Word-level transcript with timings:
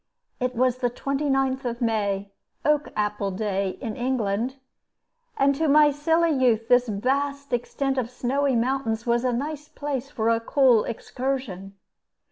It 0.39 0.55
was 0.55 0.77
the 0.79 0.89
29th 0.89 1.63
of 1.63 1.79
May 1.79 2.31
Oak 2.65 2.89
apple 2.95 3.29
Day 3.29 3.77
in 3.81 3.95
England 3.95 4.55
and 5.37 5.53
to 5.53 5.67
my 5.67 5.91
silly 5.91 6.31
youth 6.31 6.67
this 6.69 6.87
vast 6.87 7.53
extent 7.53 7.99
of 7.99 8.09
snowy 8.09 8.55
mountains 8.55 9.05
was 9.05 9.23
a 9.23 9.31
nice 9.31 9.67
place 9.69 10.09
for 10.09 10.29
a 10.29 10.39
cool 10.39 10.85
excursion. 10.85 11.75